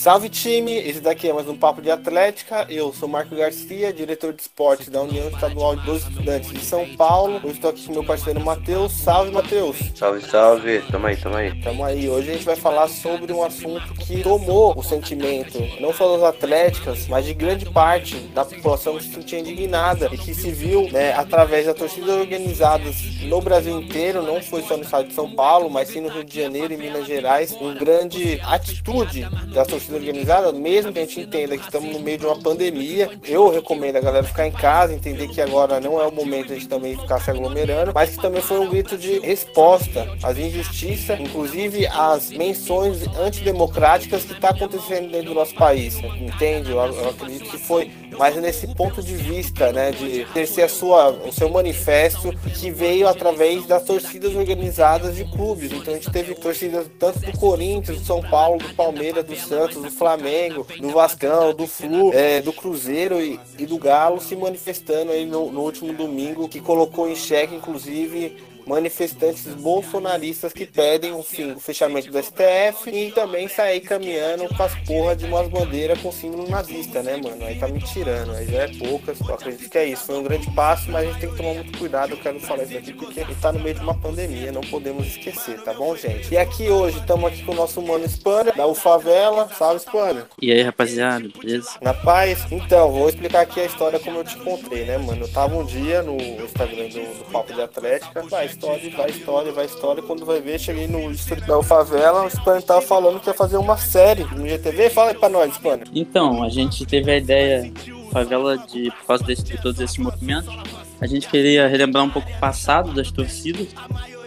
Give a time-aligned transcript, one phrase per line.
[0.00, 2.64] Salve time, esse daqui é mais um Papo de Atlética.
[2.70, 7.38] Eu sou Marco Garcia, diretor de esportes da União Estadual dos Estudantes de São Paulo.
[7.44, 8.92] Eu estou aqui com meu parceiro Matheus.
[8.92, 9.76] Salve, Matheus.
[9.94, 10.80] Salve, salve.
[10.90, 11.60] Tamo aí, tamo aí.
[11.60, 12.08] Tamo aí.
[12.08, 16.34] Hoje a gente vai falar sobre um assunto que tomou o sentimento, não só das
[16.34, 20.90] atléticas, mas de grande parte da população que se sentia indignada e que se viu
[20.90, 25.30] né, através das torcidas organizadas no Brasil inteiro, não foi só no estado de São
[25.30, 29.96] Paulo, mas sim no Rio de Janeiro e Minas Gerais, uma grande atitude das torcida
[29.96, 33.96] organizada, mesmo que a gente entenda que estamos no meio de uma pandemia, eu recomendo
[33.96, 36.68] a galera ficar em casa, entender que agora não é o momento de a gente
[36.68, 41.86] também ficar se aglomerando, mas que também foi um grito de resposta às injustiças, inclusive
[41.88, 45.98] às menções antidemocráticas que está acontecendo dentro do nosso país.
[45.98, 46.70] Entende?
[46.70, 51.08] Eu, eu acredito que foi mas nesse ponto de vista, né, de exercer a sua,
[51.08, 55.72] o seu manifesto que veio através das torcidas organizadas de clubes.
[55.72, 59.79] Então a gente teve torcidas tanto do Corinthians, do São Paulo, do Palmeiras, do Santos,
[59.80, 65.12] do Flamengo, do Vascão, do Flu, é, do Cruzeiro e, e, do Galo se manifestando
[65.12, 68.36] aí no, no último domingo, que colocou em xeque, inclusive,
[68.70, 74.62] manifestantes bolsonaristas que pedem o fim do fechamento do STF e também sair caminhando com
[74.62, 77.44] as porras de umas bandeiras com símbolo nazista, né, mano?
[77.44, 80.04] Aí tá me tirando, aí já é poucas, eu acredito que é isso.
[80.04, 82.62] Foi um grande passo, mas a gente tem que tomar muito cuidado, eu quero falar
[82.62, 85.74] isso aqui porque a gente tá no meio de uma pandemia, não podemos esquecer, tá
[85.74, 86.32] bom, gente?
[86.32, 90.26] E aqui hoje estamos aqui com o nosso mano Spanner, da UFAVELA, salve Spanner.
[90.40, 91.70] E aí, rapaziada, beleza?
[91.82, 92.46] Na paz?
[92.52, 95.24] Então, vou explicar aqui a história como eu te encontrei, né, mano?
[95.24, 99.52] Eu tava um dia no Instagram do, do Papo de Atlética, mas história, vai história,
[99.52, 100.02] vai história.
[100.02, 103.56] Quando vai ver, cheguei no estúdio da Favela, o Spano tava falando que ia fazer
[103.56, 104.90] uma série no GTV.
[104.90, 105.84] Fala aí pra nós, Spano.
[105.94, 107.72] Então, a gente teve a ideia,
[108.12, 110.54] Favela, de, por causa desse, de todos esses movimentos,
[111.00, 113.68] a gente queria relembrar um pouco o passado das torcidas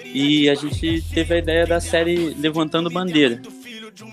[0.04, 3.42] e a gente teve a ideia da série Levantando Bandeira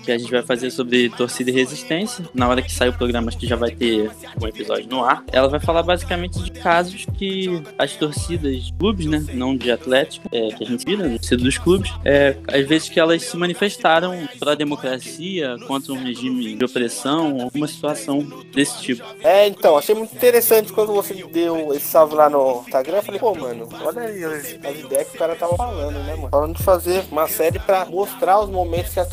[0.03, 2.25] que a gente vai fazer sobre torcida e resistência.
[2.33, 5.23] Na hora que sair o programa, acho que já vai ter um episódio no ar.
[5.31, 10.27] Ela vai falar basicamente de casos que as torcidas de clubes, né, não de Atlético,
[10.31, 13.37] é, que a gente vira, né, torcida dos clubes, é, às vezes que elas se
[13.37, 18.19] manifestaram para a democracia, contra um regime de opressão, alguma situação
[18.53, 19.03] desse tipo.
[19.21, 22.97] É, então, achei muito interessante quando você deu esse salve lá no Instagram.
[22.97, 26.15] Eu falei, pô, mano, olha aí as, as ideias que o cara tava falando, né,
[26.15, 26.29] mano?
[26.29, 29.05] Falando de fazer uma série para mostrar os momentos que a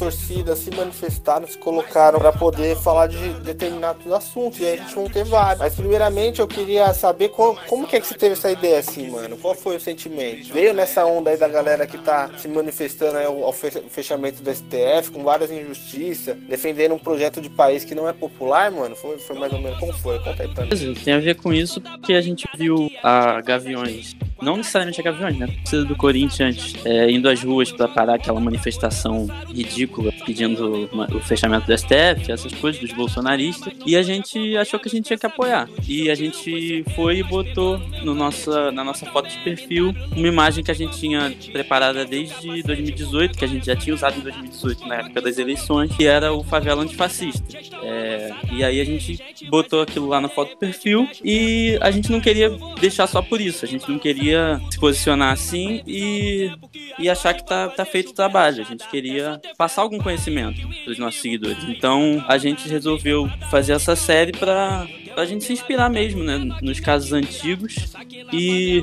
[0.59, 4.61] se manifestaram, se colocaram para poder falar de determinados assuntos.
[4.61, 5.59] E aí a gente vão ter vários.
[5.59, 9.11] Mas primeiramente eu queria saber qual, como que é que você teve essa ideia assim,
[9.11, 9.37] mano?
[9.37, 10.53] Qual foi o sentimento?
[10.53, 15.11] Veio nessa onda aí da galera que tá se manifestando aí ao fechamento do STF,
[15.13, 18.95] com várias injustiças, defendendo um projeto de país que não é popular, mano?
[18.97, 20.19] Foi, foi mais ou menos como foi?
[20.19, 20.95] Conta aí pra mim.
[20.95, 25.37] Tem a ver com isso porque a gente viu a Gaviões não necessariamente a Gaviões,
[25.37, 25.47] né?
[25.47, 31.67] Precisa do Corinthians é, indo às ruas para parar aquela manifestação ridícula pedindo o fechamento
[31.67, 35.27] do STF, essas coisas dos bolsonaristas, e a gente achou que a gente tinha que
[35.27, 35.69] apoiar.
[35.87, 40.63] E a gente foi e botou no nossa, na nossa foto de perfil uma imagem
[40.63, 44.87] que a gente tinha preparada desde 2018, que a gente já tinha usado em 2018,
[44.87, 47.59] na época das eleições, que era o favela antifascista.
[47.83, 52.11] É, e aí a gente botou aquilo lá na foto do perfil e a gente
[52.11, 52.51] não queria
[52.81, 56.51] deixar só por isso, a gente não queria se posicionar assim e,
[56.99, 58.63] e achar que tá, tá feito o trabalho.
[58.63, 60.38] A gente queria passar algum conhecimento
[60.85, 61.63] para os nossos seguidores.
[61.65, 66.79] Então a gente resolveu fazer essa série para a gente se inspirar mesmo né, nos
[66.81, 67.93] casos antigos
[68.33, 68.83] e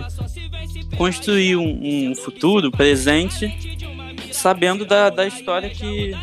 [0.97, 3.53] construir um, um futuro presente
[4.31, 6.13] sabendo da, da história que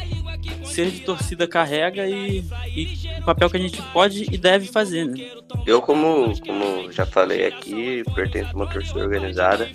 [0.64, 2.44] ser de torcida carrega e,
[2.74, 5.30] e, o papel que a gente pode e deve fazer, né?
[5.66, 9.70] Eu, como, como já falei aqui, pertenço a uma torcida organizada.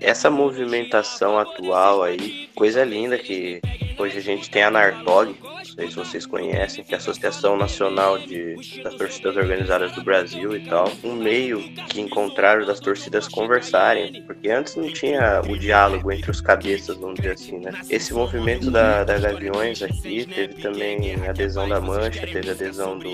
[0.00, 3.60] Essa movimentação atual aí, coisa linda que
[4.00, 7.56] hoje a gente tem a Nartog, não sei se vocês conhecem, que é a Associação
[7.56, 10.90] Nacional de, das Torcidas Organizadas do Brasil e tal.
[11.04, 16.40] Um meio que encontraram das torcidas conversarem, porque antes não tinha o diálogo entre os
[16.40, 17.72] cabeças, vamos dizer assim, né?
[17.90, 23.10] Esse movimento da, da Gaviões aqui teve também adesão da Mancha, teve adesão do,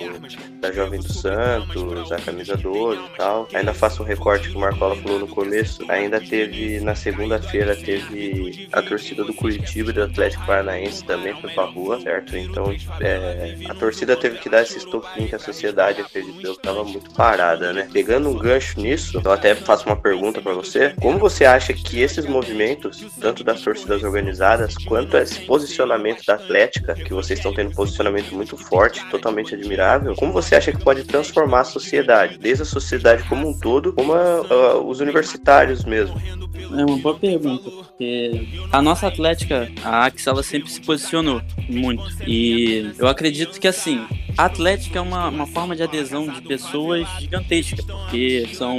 [0.61, 3.49] da Jovem do Santos, a Camisa 12 e tal.
[3.53, 5.85] Ainda faço um recorte que o Marcola falou no começo.
[5.91, 11.51] Ainda teve, na segunda-feira, teve a torcida do Curitiba e do Atlético Paranaense também foi
[11.51, 12.37] pra rua, certo?
[12.37, 16.85] Então, é, a torcida teve que dar esse estopim que a sociedade acreditou que tava
[16.85, 17.89] muito parada, né?
[17.93, 20.95] Pegando um gancho nisso, eu até faço uma pergunta para você.
[21.01, 26.95] Como você acha que esses movimentos, tanto das torcidas organizadas quanto esse posicionamento da Atlética,
[26.95, 30.15] que vocês estão tendo um posicionamento muito forte, totalmente admirável.
[30.15, 34.13] Como você acha que pode transformar a sociedade, desde a sociedade como um todo, como
[34.13, 36.21] a, a, os universitários mesmo?
[36.57, 42.05] É uma boa pergunta, porque a nossa Atlética, a Axe, ela sempre se posicionou muito.
[42.27, 47.09] E eu acredito que assim, a Atlética é uma, uma forma de adesão de pessoas
[47.19, 48.79] gigantesca, porque são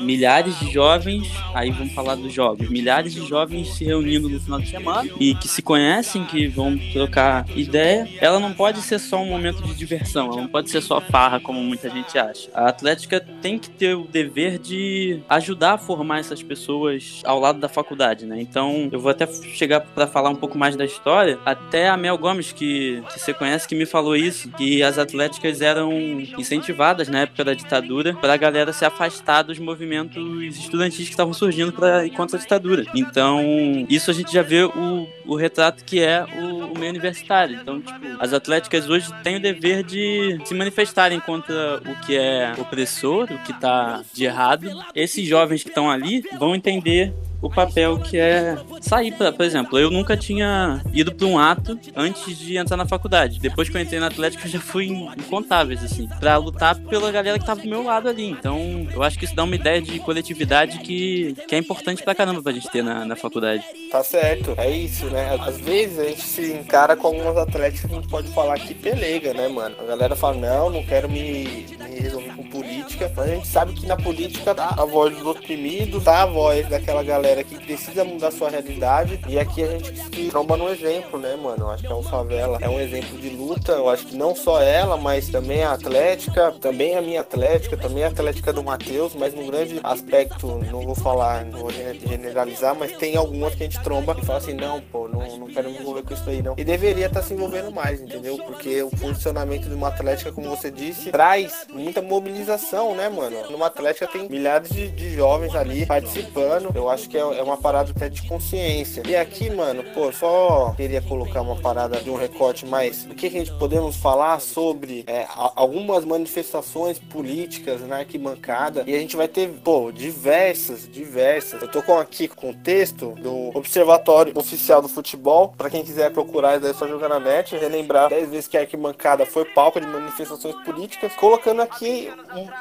[0.00, 4.60] milhares de jovens, aí vamos falar dos jovens, milhares de jovens se reunindo no final
[4.60, 8.08] de semana e que se conhecem, que vão trocar ideia.
[8.20, 11.40] Ela não pode ser só um momento de diversão, ela não pode ser só farra,
[11.40, 12.50] como muita gente acha.
[12.52, 17.58] A Atlética tem que ter o dever de ajudar a formar essas pessoas ao lado
[17.58, 18.40] da faculdade, né?
[18.40, 21.38] Então, eu vou até chegar para falar um pouco mais da história.
[21.46, 25.60] Até a Mel Gomes, que, que você conhece, que me falou isso, que as atléticas
[25.60, 25.92] eram
[26.38, 31.32] incentivadas na época da ditadura para a galera se afastar dos movimentos estudantis que estavam
[31.32, 32.84] surgindo para ir contra a ditadura.
[32.94, 33.40] Então,
[33.88, 37.58] isso a gente já vê o, o retrato que é o, o meio universitário.
[37.60, 42.52] Então, tipo, as atléticas hoje têm o dever de se manifestarem contra o que é
[42.58, 44.68] opressor, o que está de errado.
[44.94, 49.78] Esses jovens que estão ali vão entender o papel que é sair para, por exemplo,
[49.78, 53.38] eu nunca tinha ido para um ato antes de entrar na faculdade.
[53.38, 57.38] Depois que eu entrei na Atlética, eu já fui incontáveis assim, para lutar pela galera
[57.38, 58.30] que tava do meu lado ali.
[58.30, 62.14] Então, eu acho que isso dá uma ideia de coletividade que, que é importante pra
[62.14, 63.64] caramba pra gente ter na, na faculdade.
[63.90, 65.36] Tá certo, é isso, né?
[65.40, 68.74] Às vezes a gente se encara com algumas atléticas que a gente pode falar que
[68.74, 69.76] pelega, né, mano?
[69.80, 73.72] A galera fala, não, não quero me, me resolver com política, mas a gente sabe
[73.74, 77.58] que na política tá a voz dos oprimidos, tá a voz daquela galera galera que
[77.58, 79.20] precisa mudar sua realidade.
[79.28, 81.64] E aqui a gente se tromba no exemplo, né, mano?
[81.64, 83.72] Eu acho que é um favela, é um exemplo de luta.
[83.72, 88.04] Eu acho que não só ela, mas também a Atlética, também a minha Atlética, também
[88.04, 92.92] a Atlética do Matheus, mas num grande aspecto, não vou falar, não vou generalizar, mas
[92.92, 95.78] tem algumas que a gente tromba e fala assim, não, pô, não, não quero me
[95.78, 96.54] envolver com isso aí, não.
[96.56, 98.36] E deveria estar tá se envolvendo mais, entendeu?
[98.38, 103.50] Porque o funcionamento de uma Atlética, como você disse, traz muita mobilização, né, mano?
[103.50, 106.70] Numa Atlética tem milhares de, de jovens ali participando.
[106.74, 109.02] Eu acho que é, é uma parada até de consciência.
[109.08, 113.06] E aqui, mano, pô, só queria colocar uma parada de um recorte mais.
[113.06, 118.84] O que a gente podemos falar sobre é, algumas manifestações políticas na arquibancada.
[118.86, 121.62] E a gente vai ter, pô, diversas, diversas.
[121.62, 125.37] Eu tô com aqui com o texto do Observatório Oficial do Futebol.
[125.46, 127.56] Para quem quiser procurar, é só jogar na net.
[127.56, 131.12] Relembrar 10 vezes que a arquibancada foi palco de manifestações políticas.
[131.14, 132.10] Colocando aqui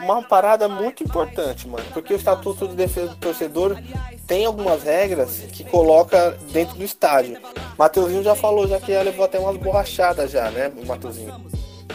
[0.02, 1.86] uma parada muito importante, mano.
[1.94, 3.78] Porque o Estatuto de Defesa do Torcedor
[4.28, 7.40] tem algumas regras que coloca dentro do estádio.
[7.78, 11.34] Mateuzinho já falou, já que já levou até umas borrachadas já, né, Mateuzinho?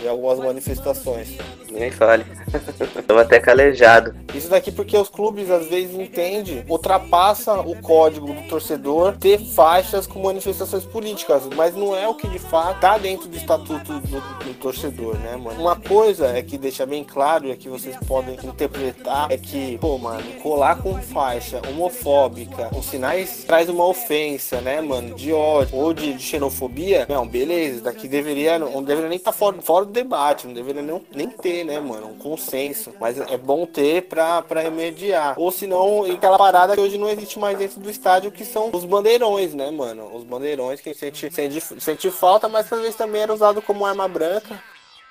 [0.03, 1.37] em algumas manifestações.
[1.73, 2.25] Nem fale.
[2.99, 4.15] Estamos até calejado.
[4.35, 10.07] Isso daqui porque os clubes às vezes entendem, ultrapassa o código do torcedor ter faixas
[10.07, 14.21] com manifestações políticas, mas não é o que de fato tá dentro do estatuto do,
[14.21, 15.61] do torcedor, né, mano?
[15.61, 19.79] Uma coisa é que deixa bem claro e é que vocês podem interpretar é que,
[19.79, 25.77] pô, mano, colar com faixa homofóbica, com sinais traz uma ofensa, né, mano, de ódio
[25.77, 29.85] ou de, de xenofobia, não, beleza, daqui deveria, não deveria nem estar tá fora, fora
[29.85, 32.09] do debate, não deveria nem, nem ter, né, mano?
[32.09, 32.93] Um consenso.
[33.01, 35.35] Mas é bom ter pra, pra remediar.
[35.39, 38.85] Ou senão, aquela parada que hoje não existe mais dentro do estádio, que são os
[38.85, 40.11] bandeirões, né, mano?
[40.15, 43.87] Os bandeirões que a gente sente, sente falta, mas às vezes também era usado como
[43.87, 44.61] arma branca.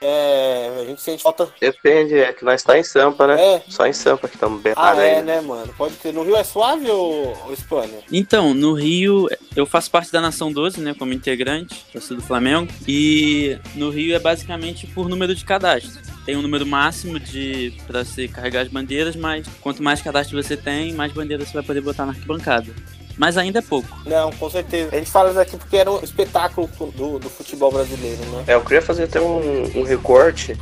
[0.01, 1.47] É, a gente sente falta.
[1.61, 3.39] Depende, é que nós está em Sampa, né?
[3.39, 3.61] É.
[3.69, 5.21] Só em Sampa que estamos bem Ah, é, aí.
[5.23, 5.71] né, mano?
[5.77, 6.11] Pode ter.
[6.11, 7.99] No Rio é suave ou, ou Espanha?
[8.11, 12.71] Então, no Rio, eu faço parte da Nação 12, né, como integrante, torcida do Flamengo.
[12.87, 16.01] E no Rio é basicamente por número de cadastro.
[16.25, 20.57] Tem um número máximo de para se carregar as bandeiras, mas quanto mais cadastro você
[20.57, 22.73] tem, mais bandeiras você vai poder botar na arquibancada
[23.17, 23.89] mas ainda é pouco.
[24.05, 24.89] Não, com certeza.
[24.93, 28.43] A gente fala isso aqui porque era um espetáculo do, do futebol brasileiro, né?
[28.47, 30.57] É, eu queria fazer até um, um recorte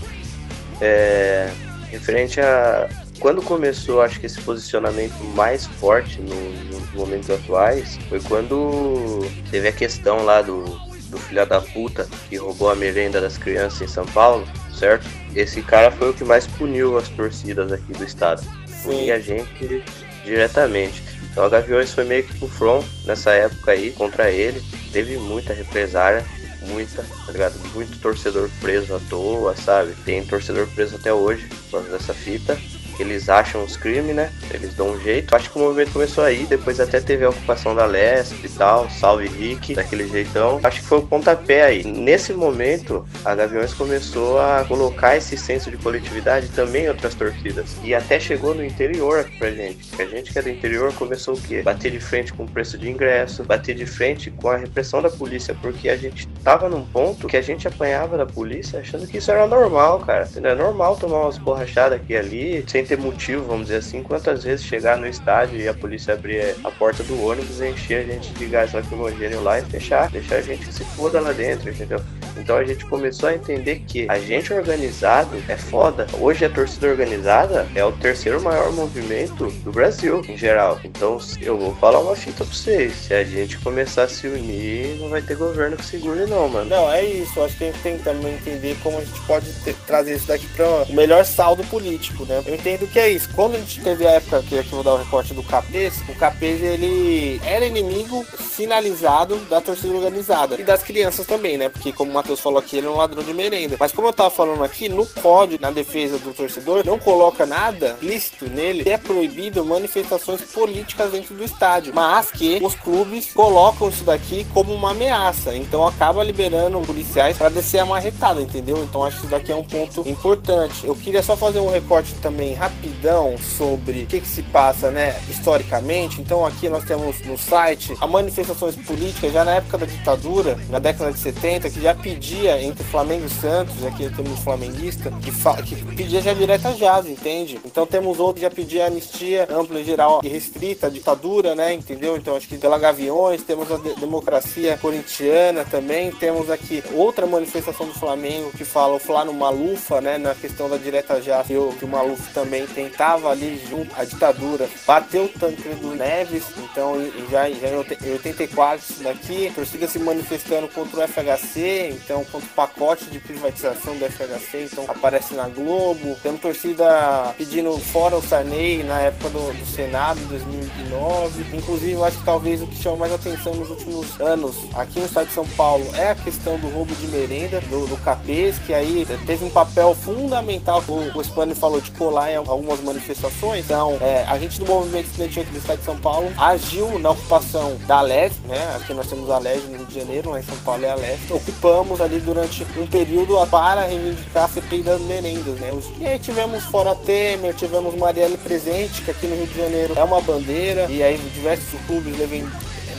[0.82, 1.50] é,
[1.90, 2.90] referente a
[3.20, 9.20] quando começou, acho que esse posicionamento mais forte no, nos momentos atuais foi quando
[9.52, 10.64] teve a questão lá do,
[11.10, 15.06] do filho da puta que roubou a merenda das crianças em São Paulo, certo?
[15.36, 18.42] Esse cara foi o que mais puniu as torcidas aqui do estado.
[18.84, 19.84] Punia a gente
[20.30, 21.04] diretamente.
[21.32, 24.62] Então a Gaviões foi meio que pro front nessa época aí contra ele.
[24.92, 26.26] Teve muita represária,
[26.62, 27.56] muita, tá ligado?
[27.74, 29.94] Muito torcedor preso à toa, sabe?
[30.06, 32.58] Tem torcedor preso até hoje por causa dessa fita
[33.04, 34.32] eles acham os crimes, né?
[34.54, 35.36] Eles dão um jeito.
[35.36, 38.90] Acho que o movimento começou aí, depois até teve a ocupação da Lesp e tal,
[38.90, 40.60] salve Rick, daquele jeitão.
[40.64, 41.84] Acho que foi o pontapé aí.
[41.84, 47.76] Nesse momento, a Gaviões começou a colocar esse senso de coletividade também em outras torcidas.
[47.84, 49.90] E até chegou no interior aqui pra gente.
[50.02, 51.62] A gente que é do interior começou o quê?
[51.62, 55.10] Bater de frente com o preço de ingresso, bater de frente com a repressão da
[55.10, 59.18] polícia, porque a gente tava num ponto que a gente apanhava da polícia achando que
[59.18, 60.28] isso era normal, cara.
[60.36, 64.44] É normal tomar umas borrachadas aqui e ali, sem ter motivo, vamos dizer assim, quantas
[64.44, 68.34] vezes chegar no estádio e a polícia abrir a porta do ônibus, encher a gente
[68.34, 72.02] de gás lacrimogêneo lá e fechar, deixar a gente se foda lá dentro, entendeu?
[72.40, 76.08] Então a gente começou a entender que a gente organizado é foda.
[76.20, 80.80] Hoje a torcida organizada é o terceiro maior movimento do Brasil, em geral.
[80.84, 82.94] Então eu vou falar uma fita pra vocês.
[82.94, 86.70] Se a gente começar a se unir, não vai ter governo que segure, não, mano.
[86.70, 87.42] Não, é isso.
[87.42, 90.28] Acho que a gente tem que também entender como a gente pode ter, trazer isso
[90.28, 92.42] daqui para o melhor saldo político, né?
[92.46, 93.30] Eu entendo que é isso.
[93.34, 96.16] Quando a gente teve a época que aqui vou dar o recorte do Capês, o
[96.16, 101.70] Capês ele era inimigo sinalizado da torcida organizada e das crianças também, né?
[101.70, 103.76] Porque como o Matheus falou aqui, ele é um ladrão de merenda.
[103.80, 107.98] Mas como eu tava falando aqui, no código, na defesa do torcedor, não coloca nada
[108.02, 113.90] lícito nele que é proibido manifestações políticas dentro do estádio, mas que os clubes colocam
[113.90, 115.56] isso daqui como uma ameaça.
[115.56, 118.78] Então acaba liberando policiais para descer a marretada, entendeu?
[118.84, 120.86] Então acho que isso daqui é um ponto importante.
[120.86, 125.20] Eu queria só fazer um recorte também rapidão sobre o que, que se passa, né,
[125.30, 126.22] historicamente.
[126.22, 130.78] Então aqui nós temos no site a manifestações políticas já na época da ditadura, na
[130.78, 135.32] década de 70, que já pedia entre Flamengo e Santos, aqui temos flamenguista, que,
[135.76, 137.60] que pedia já direta jazz, entende?
[137.64, 141.74] Então temos outro que já pedia anistia ampla, geral e restrita ditadura, né?
[141.74, 142.18] Entendeu?
[142.18, 147.86] Então acho que pela Gaviões, temos a de democracia corintiana também, temos aqui outra manifestação
[147.86, 150.18] do Flamengo que fala o Flá no Malufa, né?
[150.18, 154.04] Na questão da direta jazz, que o, que o Maluf também tentava ali junto à
[154.04, 156.96] ditadura, bateu o Tancredo Neves, então
[157.30, 162.54] já, já em 84 isso daqui, torcida se manifestando contra o FHC, então contra o
[162.54, 166.16] pacote de privatização do FHC, então aparece na Globo.
[166.22, 171.58] Temos torcida pedindo fora o Sarney na época do, do Senado, em 2009.
[171.58, 175.06] Inclusive, eu acho que talvez o que chama mais atenção nos últimos anos aqui no
[175.06, 178.74] estado de São Paulo é a questão do roubo de merenda do, do Capês, que
[178.74, 183.66] aí teve um papel fundamental, o, o Spani falou de colar em algumas manifestações.
[183.66, 187.78] Então, é, a gente do movimento estudantil do estado de São Paulo agiu na ocupação
[187.88, 188.76] da Leste, né?
[188.76, 190.96] Aqui nós temos a Leste no Rio de Janeiro, lá em São Paulo é a
[190.96, 191.32] Leste.
[191.34, 195.72] Ocupamos ali durante um período para reivindicar a CPI das merendas, né?
[196.00, 200.04] E aí tivemos fora Temer, tivemos Marielle presente, que aqui no Rio de Janeiro é
[200.04, 202.16] uma bandeira, e aí diversos clubes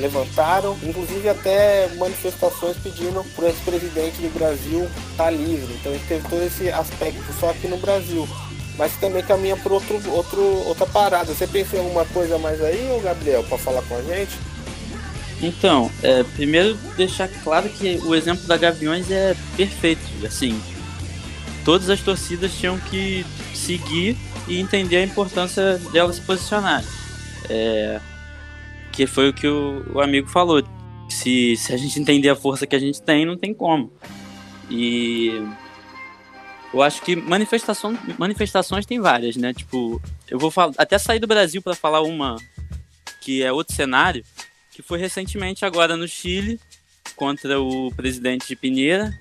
[0.00, 5.74] levantaram, inclusive até manifestações pedindo para esse presidente do Brasil estar tá livre.
[5.74, 8.26] Então a gente teve todo esse aspecto só aqui no Brasil.
[8.78, 11.34] Mas também caminha por outro, outro, outra parada.
[11.34, 14.38] Você pensa em alguma coisa mais aí, Gabriel, para falar com a gente?
[15.42, 20.02] Então, é, primeiro deixar claro que o exemplo da Gaviões é perfeito.
[20.24, 20.60] Assim,
[21.64, 24.16] todas as torcidas tinham que seguir
[24.46, 26.86] e entender a importância delas se posicionarem.
[27.48, 28.00] É,
[28.92, 30.62] que foi o que o, o, amigo falou.
[31.08, 33.92] Se, se a gente entender a força que a gente tem, não tem como.
[34.68, 35.42] E
[36.72, 39.52] eu acho que manifestação, manifestações tem várias, né?
[39.52, 42.36] Tipo, eu vou falar, até sair do Brasil para falar uma
[43.20, 44.24] que é outro cenário,
[44.70, 46.60] que foi recentemente agora no Chile,
[47.16, 49.12] contra o presidente de Pinheira,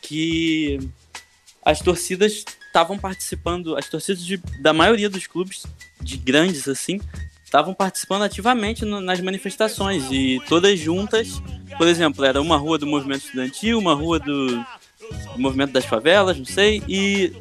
[0.00, 0.78] que
[1.64, 5.66] as torcidas estavam participando, as torcidas de, da maioria dos clubes,
[6.00, 7.00] de grandes assim,
[7.44, 11.42] estavam participando ativamente no, nas manifestações e todas juntas,
[11.76, 14.64] por exemplo, era uma rua do movimento estudantil, uma rua do,
[15.36, 17.32] movimento das favelas, não sei, e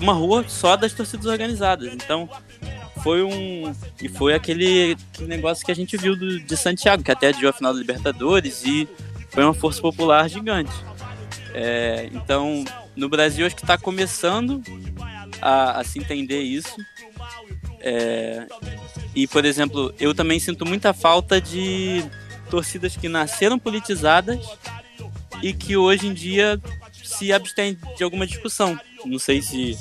[0.00, 1.92] uma rua só das torcidas organizadas.
[1.92, 2.28] Então,
[3.06, 3.72] foi um.
[4.02, 7.48] E foi aquele, aquele negócio que a gente viu do, de Santiago, que até adiou
[7.48, 8.88] a final da Libertadores e
[9.30, 10.72] foi uma força popular gigante.
[11.54, 12.64] É, então,
[12.96, 14.60] no Brasil, acho que está começando
[15.40, 16.74] a, a, se entender isso.
[17.78, 18.44] É,
[19.14, 22.04] e, por exemplo, eu também sinto muita falta de
[22.50, 24.44] torcidas que nasceram politizadas
[25.40, 26.60] e que hoje em dia
[27.04, 28.76] se abstêm de alguma discussão.
[29.04, 29.78] Não sei se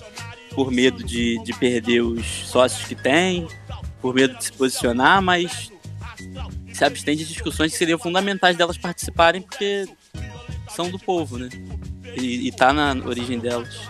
[0.55, 3.47] por medo de, de perder os sócios que tem,
[4.01, 5.71] por medo de se posicionar, mas
[6.73, 9.85] se abstém de discussões que seriam fundamentais delas participarem, porque
[10.69, 11.49] são do povo, né?
[12.17, 13.89] E, e tá na origem delas.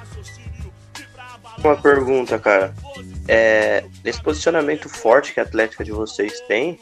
[1.58, 2.74] Uma pergunta, cara.
[3.28, 3.86] É,
[4.24, 6.80] posicionamento forte que a Atlética de vocês tem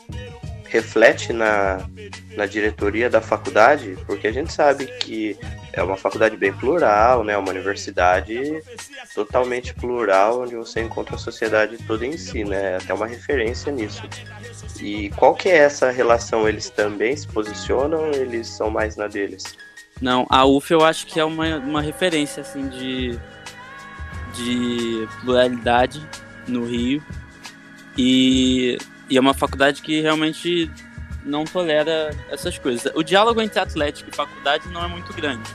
[0.74, 1.88] reflete na,
[2.36, 5.38] na diretoria da faculdade, porque a gente sabe que
[5.72, 7.38] é uma faculdade bem plural, né?
[7.38, 8.60] Uma universidade
[9.14, 12.78] totalmente plural, onde você encontra a sociedade toda em si, né?
[12.78, 14.02] Até uma referência nisso.
[14.82, 16.50] E qual que é essa relação?
[16.50, 19.44] Eles também se posicionam ou eles são mais na deles?
[20.02, 23.20] Não, a UF eu acho que é uma, uma referência, assim, de,
[24.34, 26.02] de pluralidade
[26.48, 27.04] no Rio.
[27.96, 28.76] E
[29.10, 30.70] e é uma faculdade que realmente
[31.26, 32.92] não tolera essas coisas.
[32.96, 35.50] O diálogo entre atlético e faculdade não é muito grande.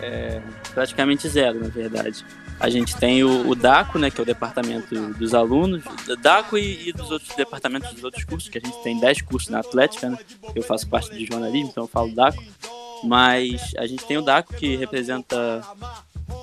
[0.00, 0.40] É,
[0.74, 2.24] praticamente zero, na verdade.
[2.60, 5.84] A gente tem o, o DACO, né, que é o departamento dos alunos,
[6.20, 9.48] DACO e, e, dos outros departamentos dos outros cursos, que a gente tem 10 cursos
[9.48, 10.18] na Atlética, né?
[10.56, 12.42] Eu faço parte de jornalismo, então eu falo DACO.
[13.04, 15.62] Mas a gente tem o DACO que representa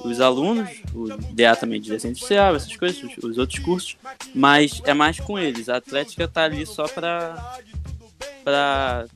[0.03, 3.97] os alunos, o DA também de desenho social, essas coisas, os, os outros cursos,
[4.33, 5.69] mas é mais com eles.
[5.69, 7.59] A Atlética tá ali só para
[8.45, 9.07] para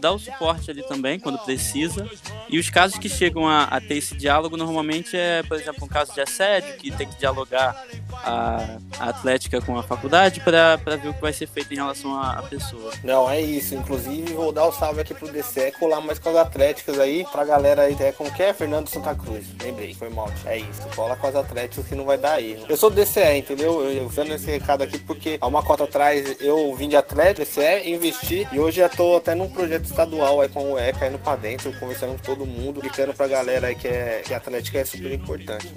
[0.00, 2.10] dar o suporte ali também quando precisa.
[2.48, 5.88] E os casos que chegam a, a, ter esse diálogo normalmente é, por exemplo, um
[5.88, 7.80] caso de assédio que tem que dialogar
[8.12, 12.20] a, a Atlética com a faculdade para ver o que vai ser feito em relação
[12.20, 12.92] à, pessoa.
[13.04, 13.76] Não, é isso.
[13.76, 17.24] Inclusive, vou dar o um salve aqui pro DC, colar mais com as Atléticas aí,
[17.30, 18.52] pra galera aí, é como é?
[18.52, 19.46] Fernando Santa Cruz.
[19.62, 20.28] Lembrei, foi mal.
[20.44, 20.82] É isso.
[20.96, 22.66] Cola com as Atléticas que não vai dar erro.
[22.68, 23.84] Eu sou DCE, entendeu?
[23.84, 27.90] Eu, eu esse recado aqui porque há uma cota atrás eu vim de Atlético, DCE,
[27.90, 31.36] investi e hoje já tô até num projeto estadual aí com o ECA indo pra
[31.36, 34.84] dentro, conversando com todo mundo, explicando pra galera aí que, é, que a Atlética é
[34.84, 35.68] super importante.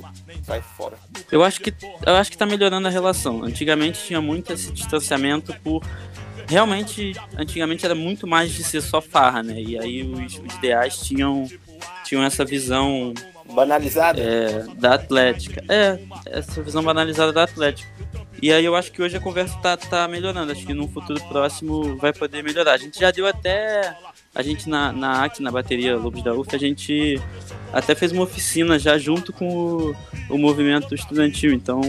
[0.44, 0.98] Sai fora.
[1.32, 1.74] Eu acho que
[2.06, 3.44] eu acho que tá melhorando a relação.
[3.44, 5.84] Antigamente tinha muito esse distanciamento por
[6.48, 9.60] realmente antigamente era muito mais de ser só farra, né?
[9.60, 11.48] E aí os, os ideais tinham
[12.04, 13.14] tinham essa visão
[13.52, 15.64] banalizada é, da Atlética.
[15.70, 17.92] É, essa visão banalizada da Atlética.
[18.42, 20.52] E aí eu acho que hoje a conversa tá, tá melhorando.
[20.52, 22.74] Acho que no futuro próximo vai poder melhorar.
[22.74, 23.96] A gente já deu até.
[24.36, 27.22] A gente na, na ACT, na bateria Lobos da UF, a gente
[27.72, 29.96] até fez uma oficina já junto com o,
[30.30, 31.54] o movimento estudantil.
[31.54, 31.82] Então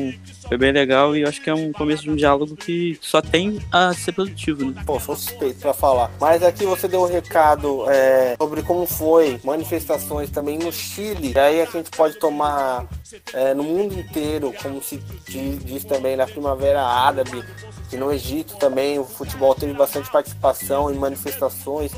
[0.47, 3.23] foi bem legal e eu acho que é um começo de um diálogo que só
[3.23, 4.83] tem a ser produtivo, né?
[4.85, 6.11] Pô, sou suspeito pra falar.
[6.21, 11.33] Mas aqui você deu um recado é, sobre como foi manifestações também no Chile.
[11.35, 12.87] E aí a gente pode tomar
[13.33, 17.43] é, no mundo inteiro, como se diz, diz também na Primavera Árabe,
[17.89, 21.93] que no Egito também o futebol teve bastante participação em manifestações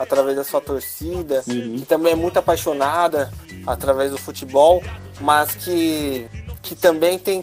[0.00, 1.76] através da sua torcida, uhum.
[1.76, 3.30] que também é muito apaixonada
[3.66, 4.82] através do futebol,
[5.20, 6.26] mas que
[6.62, 7.42] que também tem.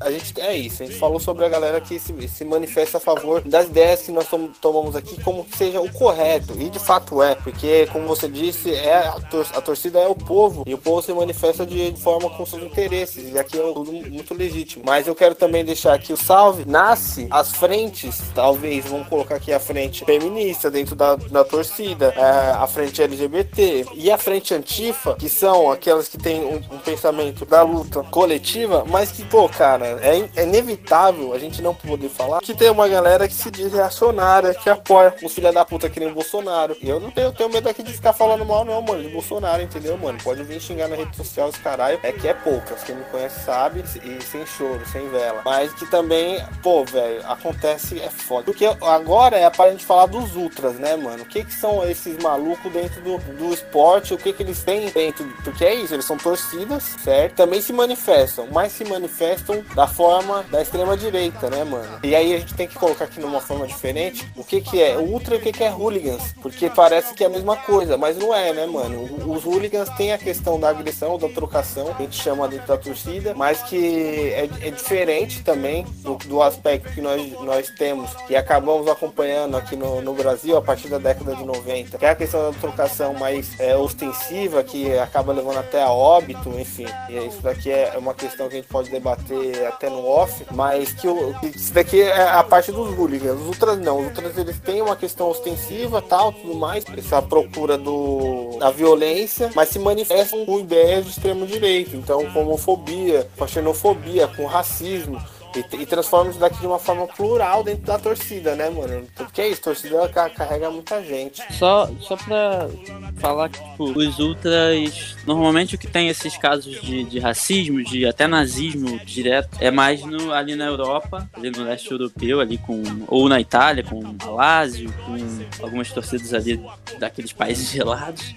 [0.00, 3.00] A gente é isso, a gente falou sobre a galera que se, se manifesta a
[3.00, 6.54] favor das ideias que nós tom, tomamos aqui, como que seja o correto.
[6.58, 10.14] E de fato é, porque, como você disse, é a, tor a torcida é o
[10.14, 13.72] povo, e o povo se manifesta de, de forma com seus interesses, e aqui é
[13.72, 14.84] tudo muito legítimo.
[14.86, 16.64] Mas eu quero também deixar aqui o salve.
[16.66, 22.52] Nasce as frentes, talvez, vamos colocar aqui a frente feminista dentro da, da torcida, é,
[22.52, 27.44] a frente LGBT e a frente antifa, que são aquelas que têm um, um pensamento
[27.44, 28.53] da luta coletiva
[28.88, 32.88] mas que, pô, cara, é, é inevitável a gente não poder falar que tem uma
[32.88, 36.76] galera que se diz reacionária, que apoia os filha da puta que nem o Bolsonaro.
[36.80, 39.62] E eu não tenho, tenho medo aqui de ficar falando mal, não, mano, de Bolsonaro,
[39.62, 40.18] entendeu, mano?
[40.22, 41.98] Pode vir xingar na rede social os caralho.
[42.02, 42.82] É que é poucas.
[42.84, 45.42] Quem me conhece sabe, e sem choro, sem vela.
[45.44, 48.44] Mas que também, pô, velho, acontece, é foda.
[48.44, 51.24] Porque agora é pra gente falar dos ultras, né, mano?
[51.24, 54.14] O que que são esses malucos dentro do, do esporte?
[54.14, 55.26] O que que eles têm dentro?
[55.42, 57.34] Porque é isso, eles são torcidas, certo?
[57.34, 61.98] Também se manifestam manifestam, mas se manifestam da forma da extrema direita, né, mano?
[62.02, 64.96] E aí a gente tem que colocar aqui numa forma diferente o que que é
[64.96, 68.16] ultra e o que que é hooligans, porque parece que é a mesma coisa, mas
[68.16, 69.04] não é, né, mano?
[69.30, 72.76] Os hooligans têm a questão da agressão, da trocação, que a gente chama dentro da
[72.76, 78.36] torcida, mas que é, é diferente também do, do, aspecto que nós, nós temos e
[78.36, 82.14] acabamos acompanhando aqui no, no Brasil a partir da década de 90, que é a
[82.14, 86.86] questão da trocação mais é, ostensiva, que acaba levando até a óbito, enfim.
[87.08, 90.44] E isso daqui é uma questão questão que a gente pode debater até no off,
[90.50, 93.40] mas que o, isso daqui é a parte dos hooligans.
[93.40, 97.78] Os ultras não, os ultras eles têm uma questão ostensiva, tal, tudo mais, essa procura
[97.78, 103.46] do, da violência, mas se manifestam com ideias de extremo direito, então com homofobia, com
[103.46, 105.22] xenofobia, com racismo.
[105.56, 109.06] E, e transforma isso daqui de uma forma plural dentro da torcida, né, mano?
[109.14, 111.42] Porque é isso, torcida carrega muita gente.
[111.52, 112.68] Só, só pra
[113.16, 118.06] falar que, tipo, os ultras, normalmente o que tem esses casos de, de racismo, de
[118.06, 122.82] até nazismo direto, é mais no, ali na Europa, ali no leste europeu, ali com,
[123.06, 126.60] ou na Itália, com Lazio, com algumas torcidas ali
[126.98, 128.34] daqueles países gelados.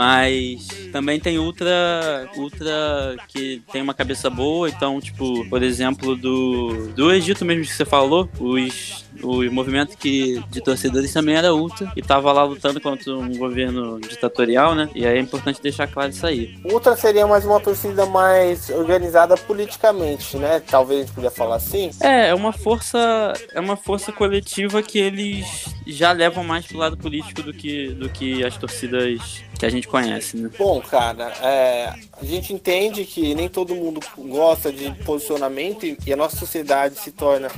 [0.00, 6.88] Mas também tem ultra, ultra que tem uma cabeça boa, então, tipo, por exemplo, do,
[6.94, 11.92] do Egito mesmo que você falou, os, o movimento que, de torcedores também era ultra
[11.94, 14.88] e tava lá lutando contra um governo ditatorial, né?
[14.94, 16.58] E aí é importante deixar claro isso aí.
[16.64, 20.62] Ultra seria mais uma torcida mais organizada politicamente, né?
[20.66, 21.90] Talvez a gente podia falar assim.
[22.00, 26.96] É, é uma força, é uma força coletiva que eles já levam mais pro lado
[26.96, 30.50] político do que, do que as torcidas que a gente conhece, né?
[30.56, 36.16] Bom, cara, é, a gente entende que nem todo mundo gosta de posicionamento e a
[36.16, 37.48] nossa sociedade se torna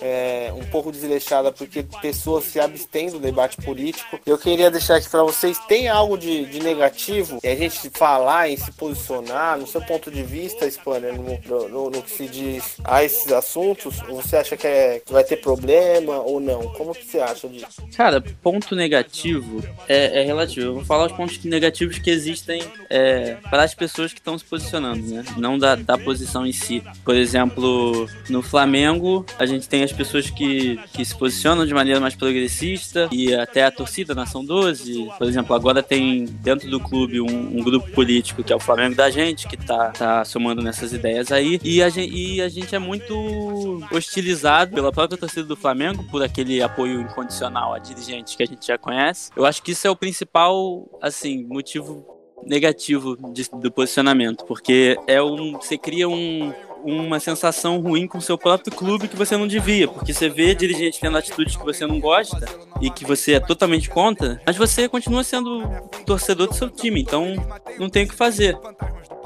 [0.00, 4.18] é, um pouco desleixada porque pessoas se abstêm do debate político.
[4.24, 7.38] Eu queria deixar aqui para vocês: tem algo de, de negativo?
[7.42, 12.02] A gente falar e se posicionar, no seu ponto de vista, Spanner, no, no, no,
[12.02, 13.98] que se diz a esses assuntos?
[14.08, 16.62] Você acha que, é, que vai ter problema ou não?
[16.74, 17.82] Como que você acha disso?
[17.96, 20.66] Cara, ponto negativo é, é relativo.
[20.66, 24.44] Eu vou falar os pontos negativos que existem é, para as pessoas que estão se
[24.44, 25.24] posicionando, né?
[25.36, 26.82] Não da, da posição em si.
[27.04, 32.00] Por exemplo, no Flamengo, a gente tem as pessoas que, que se posicionam de maneira
[32.00, 35.08] mais progressista e até a torcida, Nação 12.
[35.18, 38.94] Por exemplo, agora tem dentro do clube um, um grupo político que é o Flamengo
[38.94, 41.60] da gente, que tá, tá somando nessas ideias aí.
[41.62, 46.22] E a, gente, e a gente é muito hostilizado pela própria torcida do Flamengo, por
[46.22, 49.30] aquele apoio incondicional a dirigentes que a gente já conhece.
[49.36, 52.06] Eu acho que isso é o principal, assim, motivo
[52.44, 56.52] negativo de, do posicionamento, porque é um, você cria um,
[56.84, 61.00] uma sensação ruim com seu próprio clube que você não devia, porque você vê dirigente
[61.00, 62.46] tendo atitudes que você não gosta
[62.80, 65.62] e que você é totalmente contra, mas você continua sendo
[66.04, 67.34] torcedor do seu time, então
[67.78, 68.58] não tem o que fazer.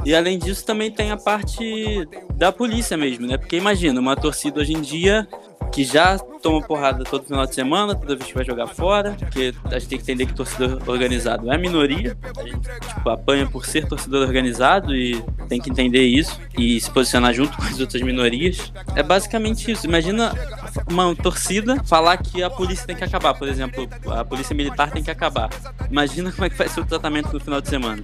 [0.05, 3.37] E além disso, também tem a parte da polícia mesmo, né?
[3.37, 5.27] Porque imagina, uma torcida hoje em dia
[5.73, 9.55] que já toma porrada todo final de semana, toda vez que vai jogar fora, porque
[9.65, 13.47] a gente tem que entender que torcedor organizado é a minoria, a gente tipo, apanha
[13.47, 17.79] por ser torcedor organizado e tem que entender isso e se posicionar junto com as
[17.81, 18.73] outras minorias.
[18.95, 19.87] É basicamente isso.
[19.87, 20.35] Imagina
[20.91, 25.03] uma torcida falar que a polícia tem que acabar, por exemplo, a polícia militar tem
[25.03, 25.51] que acabar.
[25.91, 28.03] Imagina como é que vai ser o tratamento no final de semana.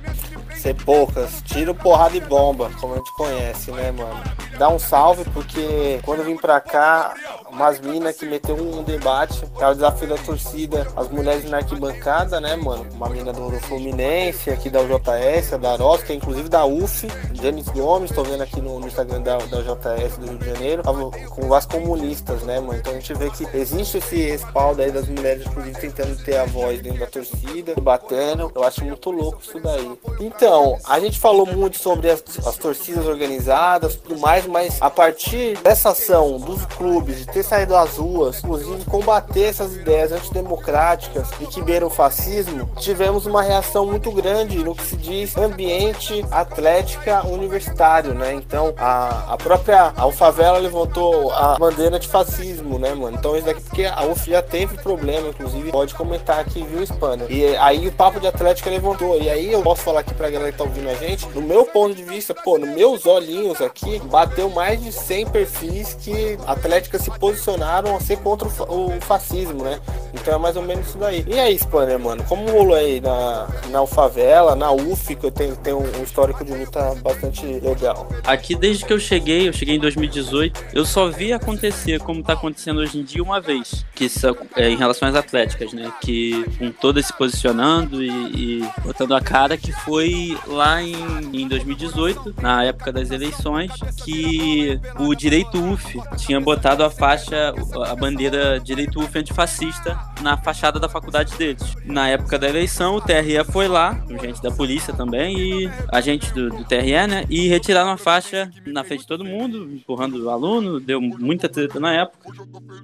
[0.54, 4.20] Ser poucas, tiro, porrada e bomba, como a gente conhece, né, mano?
[4.58, 7.14] Dá um salve, porque quando eu vim pra cá,
[7.50, 12.40] umas minas que meteu um debate, é o desafio da torcida, as mulheres na arquibancada,
[12.40, 12.86] né, mano?
[12.94, 17.68] Uma mina do, Fluminense, aqui da UJS, da Aros, que é inclusive da UF, James
[17.68, 20.82] Gomes, tô vendo aqui no, no Instagram da, da JS do Rio de Janeiro,
[21.28, 22.78] com as comunistas, né, mano?
[22.78, 26.46] Então a gente vê que existe esse respaldo aí das mulheres, inclusive tentando ter a
[26.46, 28.50] voz dentro da torcida, batendo.
[28.54, 29.92] Eu acho muito louco isso daí.
[30.20, 35.58] Então, a gente falou muito sobre as, as torcidas organizadas, tudo mais, mas a partir
[35.58, 37.98] dessa ação dos clubes de ter saído às
[38.38, 44.58] inclusive combater essas ideias antidemocráticas e que beiram o fascismo, tivemos uma reação muito grande
[44.58, 48.34] no que se diz ambiente atlética universitário, né?
[48.34, 53.16] Então a, a própria Alfavela levantou a bandeira de fascismo, né, mano?
[53.16, 57.24] Então isso daqui porque a UF já teve problema, inclusive pode comentar aqui, viu, Spana?
[57.28, 59.20] E aí o papo de atlética levantou.
[59.20, 61.64] E aí eu posso falar aqui pra galera que tá ouvindo a gente, no meu
[61.64, 66.98] ponto de vista, pô, nos meus olhinhos aqui, bateu mais de 100 perfis que Atlética
[66.98, 69.80] se posicionaram ser contra o, fascismo, né?
[70.14, 71.24] Então é mais ou menos isso daí.
[71.26, 75.56] E aí, Spanner, mano, como rolou aí na, na Favela, na UF, que eu tenho,
[75.56, 78.08] tenho um histórico de luta bastante legal?
[78.24, 82.34] Aqui, desde que eu cheguei, eu cheguei em 2018, eu só vi acontecer como tá
[82.34, 85.92] acontecendo hoje em dia uma vez, que são, é, em relação às atléticas, né?
[86.00, 90.94] Que com todas se posicionando e, e botando a cara, que foi lá em,
[91.32, 93.72] em 2018, na época das eleições,
[94.04, 97.54] que o direito UF tinha botado a faixa,
[97.92, 101.74] a bandeira direito UF antifascista na fachada da faculdade deles.
[101.84, 106.32] Na época da eleição, o TRE foi lá, com gente da polícia também, e agente
[106.32, 107.24] do, do TRE, né?
[107.28, 111.78] E retiraram a faixa na frente de todo mundo, empurrando o aluno, deu muita treta
[111.78, 112.30] na época.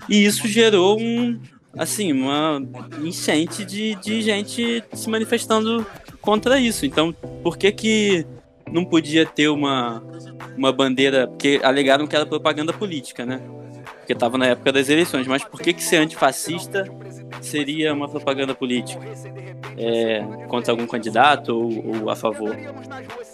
[0.08, 1.40] E isso gerou um,
[1.76, 2.62] assim, uma
[3.02, 5.86] enchente de, de gente se manifestando
[6.20, 6.84] contra isso.
[6.84, 8.26] Então, por que que
[8.70, 10.02] não podia ter uma,
[10.54, 13.40] uma bandeira, porque alegaram que era propaganda política, né?
[14.08, 15.26] Porque estava na época das eleições.
[15.26, 16.86] Mas por que, que ser antifascista
[17.42, 19.04] seria uma propaganda política?
[19.76, 22.56] É, contra algum candidato ou, ou a favor?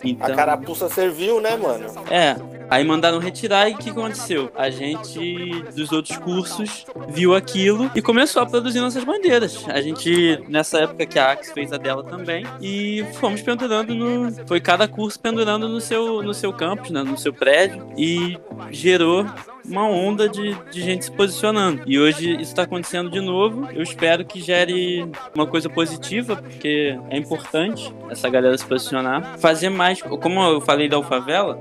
[0.02, 1.86] Então, a carapuça serviu, né, mano?
[2.10, 2.36] É,
[2.70, 4.50] Aí mandaram retirar e o que aconteceu?
[4.54, 9.64] A gente dos outros cursos viu aquilo e começou a produzir nossas bandeiras.
[9.68, 14.32] A gente, nessa época que a Axe fez a dela também, e fomos pendurando no.
[14.46, 18.38] Foi cada curso pendurando no seu, no seu campus, né, no seu prédio, e
[18.70, 19.26] gerou
[19.64, 21.82] uma onda de, de gente se posicionando.
[21.86, 23.68] E hoje isso está acontecendo de novo.
[23.72, 29.38] Eu espero que gere uma coisa positiva, porque é importante essa galera se posicionar.
[29.38, 31.58] Fazer mais, como eu falei da Alfavela,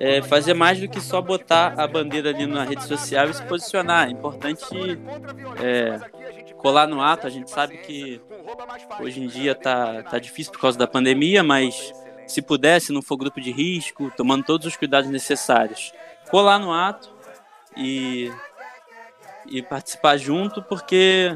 [0.00, 3.42] é fazer mais do que só botar a bandeira ali na rede social e se
[3.44, 4.08] posicionar.
[4.08, 4.66] É importante
[5.62, 5.98] é,
[6.56, 7.26] colar no ato.
[7.26, 8.20] A gente sabe que
[9.00, 11.92] hoje em dia tá, tá difícil por causa da pandemia, mas
[12.26, 15.92] se puder, se não for grupo de risco, tomando todos os cuidados necessários,
[16.30, 17.17] colar no ato
[17.78, 18.32] e,
[19.46, 21.34] e participar junto, porque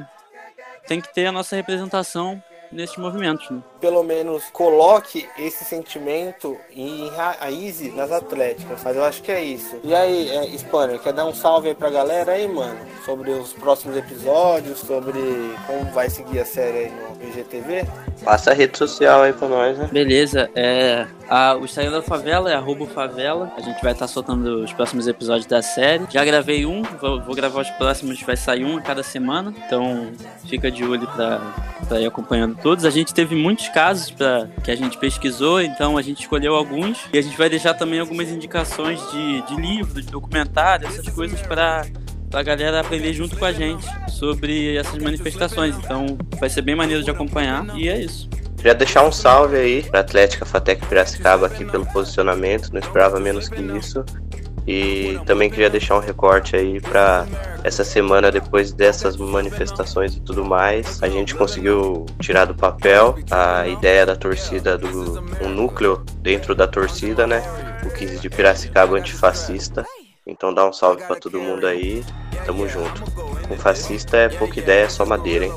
[0.87, 3.49] tem que ter a nossa representação nesses movimentos.
[3.51, 3.61] Né?
[3.81, 8.81] Pelo menos coloque esse sentimento em raiz nas atléticas.
[8.83, 9.77] Mas eu acho que é isso.
[9.83, 12.79] E aí, é, Spanner, quer dar um salve aí pra galera aí, mano?
[13.05, 15.21] Sobre os próximos episódios, sobre
[15.67, 17.87] como vai seguir a série aí no IGTV?
[18.25, 19.89] Passa a rede social aí pra nós, né?
[19.93, 21.07] Beleza, é.
[21.29, 23.53] A, o Instagram da Favela é arroba favela.
[23.57, 26.07] A gente vai estar tá soltando os próximos episódios da série.
[26.11, 29.53] Já gravei um, vou, vou, gravar os próximos, vai sair um a cada semana.
[29.67, 30.13] Então
[30.47, 31.41] fica de olho pra,
[31.87, 32.85] pra ir acompanhando todos.
[32.85, 36.99] A gente teve muitos casos pra, que a gente pesquisou, então a gente escolheu alguns.
[37.12, 41.40] E a gente vai deixar também algumas indicações de, de livros, de documentário, essas coisas
[41.42, 41.85] para
[42.31, 45.77] pra galera aprender junto com a gente sobre essas manifestações.
[45.77, 48.29] Então vai ser bem maneiro de acompanhar e é isso.
[48.57, 53.49] Queria deixar um salve aí pra Atlética Fatec Piracicaba aqui pelo posicionamento, não esperava menos
[53.49, 54.03] que isso.
[54.66, 57.27] E também queria deixar um recorte aí para
[57.64, 63.66] essa semana, depois dessas manifestações e tudo mais, a gente conseguiu tirar do papel a
[63.66, 67.42] ideia da torcida do um núcleo dentro da torcida, né?
[67.85, 69.85] O 15 de Piracicaba antifascista.
[70.25, 72.05] Então dá um salve para todo mundo aí.
[72.46, 73.03] Tamo junto.
[73.48, 75.55] Com fascista é pouca ideia, é só madeira, hein?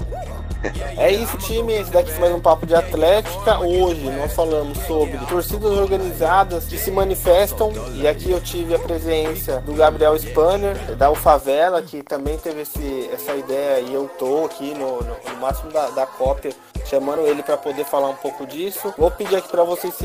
[0.97, 1.73] É isso, time.
[1.73, 3.60] Esse daqui foi mais um papo de Atlética.
[3.60, 7.71] Hoje nós falamos sobre torcidas organizadas que se manifestam.
[7.95, 13.10] E aqui eu tive a presença do Gabriel Spanner, da Ufavela, que também teve esse,
[13.12, 13.82] essa ideia.
[13.82, 16.51] E eu tô aqui no, no, no máximo da, da cópia
[16.86, 18.93] chamando ele para poder falar um pouco disso.
[18.97, 19.95] Vou pedir aqui para vocês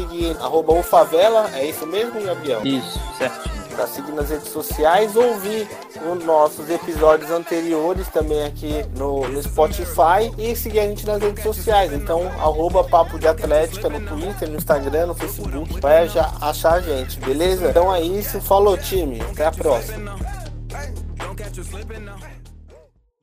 [0.40, 2.61] arroba Ufavela, é isso mesmo, Gabriel?
[2.64, 5.66] Isso, certo para seguir nas redes sociais, ouvir
[6.12, 11.43] os nossos episódios anteriores também aqui no, no, Spotify e seguir a gente nas redes
[11.43, 11.90] sociais.
[11.90, 17.19] Então, arroba Papo de Atlética no Twitter, no Instagram, no Facebook, vai achar a gente,
[17.21, 17.71] beleza?
[17.71, 20.14] Então é isso, falou time, até a próxima.